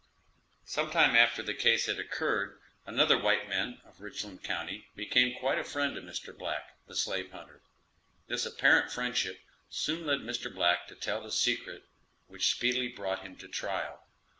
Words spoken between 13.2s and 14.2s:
him to trial.